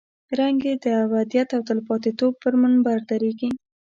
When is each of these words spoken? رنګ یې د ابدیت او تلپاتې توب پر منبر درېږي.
رنګ 0.39 0.59
یې 0.67 0.73
د 0.83 0.85
ابدیت 1.03 1.49
او 1.55 1.61
تلپاتې 1.69 2.11
توب 2.19 2.33
پر 2.43 2.53
منبر 2.61 2.97
درېږي. 3.09 3.49